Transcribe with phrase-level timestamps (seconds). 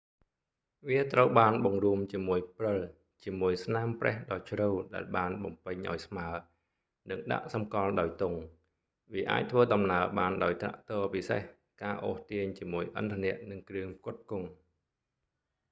[0.87, 2.79] វាត្រូវបានបង្រួមជាមួយព្រិល
[3.25, 6.27] ជាមួយស្នាមប្រេះដ៏ជ្រៅដែលបានបំពេញអោយស្មើ
[7.09, 8.39] និងដាក់សម្គាល់ដោយទង់
[9.13, 11.41] វាអាចធ្វើដំណើរបានដោយត្រាក់ទ័រពិសេស
[11.83, 14.47] ការអូសទាញជាមួយឥន្ធនៈនិងគ្រឿងផ្គត់ផ្គង់